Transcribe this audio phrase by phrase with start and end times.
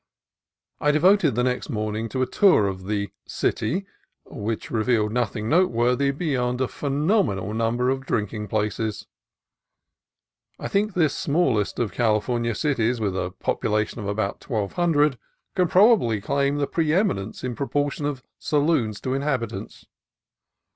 [0.79, 3.85] I devoted the next morning to a tour of the "city,"
[4.25, 9.05] which revealed nothing noteworthy beyond a phe nomenal number of drinking places.
[10.57, 15.19] I think this smallest of California cities, with a population of about twelve hundred,
[15.55, 19.85] can probably claim the pre eminence in proportion of saloons to inhabitants.